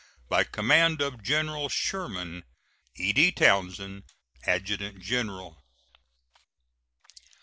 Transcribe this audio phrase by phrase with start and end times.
[0.29, 2.41] By command of General Sherman:
[2.97, 3.33] E.D.
[3.33, 4.01] TOWNSEND,
[4.47, 5.59] Adjutant General.